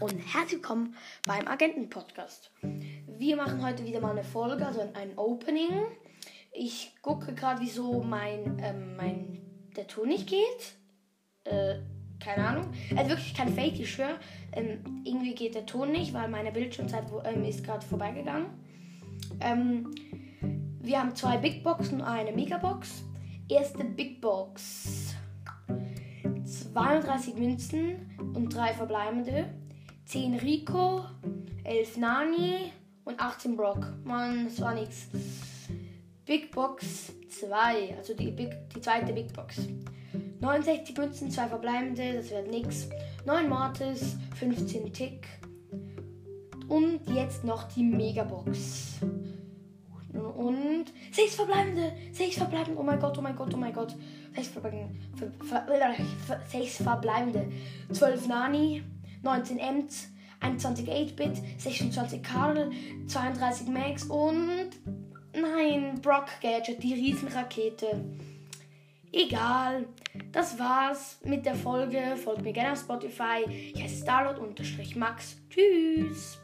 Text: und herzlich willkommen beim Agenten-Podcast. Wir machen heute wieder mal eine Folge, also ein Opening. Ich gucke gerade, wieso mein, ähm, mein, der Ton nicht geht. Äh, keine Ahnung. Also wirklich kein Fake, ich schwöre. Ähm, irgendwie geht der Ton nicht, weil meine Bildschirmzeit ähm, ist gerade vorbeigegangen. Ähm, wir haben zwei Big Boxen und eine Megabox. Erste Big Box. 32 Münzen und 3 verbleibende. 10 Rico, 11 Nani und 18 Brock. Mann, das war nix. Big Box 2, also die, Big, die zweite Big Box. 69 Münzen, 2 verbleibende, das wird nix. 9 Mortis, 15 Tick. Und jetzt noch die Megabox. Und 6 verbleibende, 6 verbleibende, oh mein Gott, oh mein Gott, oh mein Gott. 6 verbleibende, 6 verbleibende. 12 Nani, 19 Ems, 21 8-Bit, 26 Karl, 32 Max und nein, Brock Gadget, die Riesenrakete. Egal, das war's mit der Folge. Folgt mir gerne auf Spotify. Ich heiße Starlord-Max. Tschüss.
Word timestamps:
und 0.00 0.18
herzlich 0.18 0.54
willkommen 0.54 0.96
beim 1.24 1.46
Agenten-Podcast. 1.46 2.50
Wir 3.06 3.36
machen 3.36 3.64
heute 3.64 3.84
wieder 3.84 4.00
mal 4.00 4.10
eine 4.10 4.24
Folge, 4.24 4.66
also 4.66 4.80
ein 4.80 5.16
Opening. 5.16 5.86
Ich 6.52 6.96
gucke 7.00 7.32
gerade, 7.32 7.60
wieso 7.60 8.02
mein, 8.02 8.60
ähm, 8.60 8.96
mein, 8.96 9.40
der 9.76 9.86
Ton 9.86 10.08
nicht 10.08 10.28
geht. 10.28 10.74
Äh, 11.44 11.76
keine 12.18 12.44
Ahnung. 12.44 12.72
Also 12.96 13.10
wirklich 13.10 13.34
kein 13.34 13.54
Fake, 13.54 13.78
ich 13.78 13.88
schwöre. 13.88 14.18
Ähm, 14.50 15.02
irgendwie 15.04 15.36
geht 15.36 15.54
der 15.54 15.64
Ton 15.64 15.92
nicht, 15.92 16.12
weil 16.12 16.28
meine 16.28 16.50
Bildschirmzeit 16.50 17.04
ähm, 17.24 17.44
ist 17.44 17.62
gerade 17.62 17.86
vorbeigegangen. 17.86 18.48
Ähm, 19.38 19.94
wir 20.80 20.98
haben 20.98 21.14
zwei 21.14 21.36
Big 21.36 21.62
Boxen 21.62 22.00
und 22.00 22.06
eine 22.06 22.32
Megabox. 22.32 23.04
Erste 23.48 23.84
Big 23.84 24.20
Box. 24.20 25.14
32 26.44 27.36
Münzen 27.36 28.15
und 28.36 28.54
3 28.54 28.74
verbleibende. 28.74 29.46
10 30.04 30.34
Rico, 30.36 31.04
11 31.64 31.96
Nani 31.96 32.72
und 33.04 33.18
18 33.18 33.56
Brock. 33.56 33.92
Mann, 34.04 34.44
das 34.44 34.60
war 34.60 34.74
nix. 34.74 35.08
Big 36.24 36.52
Box 36.52 37.12
2, 37.28 37.96
also 37.96 38.14
die, 38.14 38.30
Big, 38.30 38.50
die 38.74 38.80
zweite 38.80 39.12
Big 39.12 39.32
Box. 39.32 39.66
69 40.40 40.96
Münzen, 40.96 41.30
2 41.30 41.48
verbleibende, 41.48 42.14
das 42.14 42.30
wird 42.30 42.48
nix. 42.50 42.88
9 43.24 43.48
Mortis, 43.48 44.16
15 44.36 44.92
Tick. 44.92 45.26
Und 46.68 47.00
jetzt 47.12 47.44
noch 47.44 47.64
die 47.64 47.82
Megabox. 47.82 49.00
Und 50.20 50.86
6 51.12 51.34
verbleibende, 51.34 51.92
6 52.12 52.36
verbleibende, 52.36 52.80
oh 52.80 52.82
mein 52.82 52.98
Gott, 52.98 53.16
oh 53.18 53.22
mein 53.22 53.36
Gott, 53.36 53.52
oh 53.54 53.56
mein 53.56 53.72
Gott. 53.72 53.94
6 54.34 54.48
verbleibende, 54.48 54.94
6 56.48 56.76
verbleibende. 56.82 57.52
12 57.92 58.28
Nani, 58.28 58.82
19 59.22 59.58
Ems, 59.58 60.08
21 60.40 60.88
8-Bit, 60.88 61.42
26 61.58 62.22
Karl, 62.22 62.70
32 63.06 63.68
Max 63.68 64.04
und 64.04 64.70
nein, 65.32 66.00
Brock 66.02 66.26
Gadget, 66.40 66.82
die 66.82 66.94
Riesenrakete. 66.94 68.04
Egal, 69.12 69.86
das 70.32 70.58
war's 70.58 71.18
mit 71.24 71.46
der 71.46 71.54
Folge. 71.54 72.16
Folgt 72.22 72.42
mir 72.42 72.52
gerne 72.52 72.72
auf 72.72 72.80
Spotify. 72.80 73.44
Ich 73.48 73.82
heiße 73.82 74.02
Starlord-Max. 74.02 75.36
Tschüss. 75.48 76.38